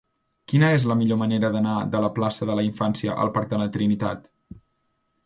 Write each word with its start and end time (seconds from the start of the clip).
Quina 0.51 0.69
és 0.77 0.85
la 0.91 0.95
millor 1.01 1.19
manera 1.21 1.51
d'anar 1.55 1.75
de 1.95 2.01
la 2.05 2.09
plaça 2.15 2.47
de 2.51 2.55
la 2.61 2.63
Infància 2.69 3.19
al 3.27 3.31
parc 3.37 3.53
de 3.53 3.61
la 3.63 3.69
Trinitat? 3.77 4.27